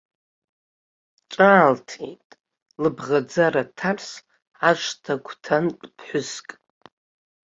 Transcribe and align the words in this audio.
Ҿаалҭит, 1.31 2.27
лыбӷаӡара 2.81 3.63
ҭарс, 3.77 4.09
ашҭа 4.69 5.13
агәҭантә 5.17 5.85
ԥҳәыск. 5.97 6.49